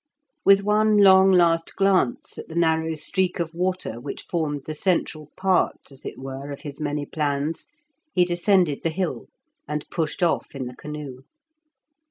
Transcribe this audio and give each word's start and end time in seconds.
With 0.43 0.63
one 0.63 0.97
long 0.97 1.29
last 1.31 1.75
glance 1.75 2.39
at 2.39 2.47
the 2.47 2.55
narrow 2.55 2.95
streak 2.95 3.39
of 3.39 3.53
water 3.53 3.99
which 3.99 4.23
formed 4.23 4.63
the 4.65 4.73
central 4.73 5.29
part, 5.37 5.77
as 5.91 6.07
it 6.07 6.17
were, 6.17 6.49
of 6.51 6.61
his 6.61 6.81
many 6.81 7.05
plans, 7.05 7.67
he 8.15 8.25
descended 8.25 8.81
the 8.81 8.89
hill, 8.89 9.27
and 9.67 9.87
pushed 9.91 10.23
off 10.23 10.55
in 10.55 10.65
the 10.65 10.75
canoe. 10.75 11.19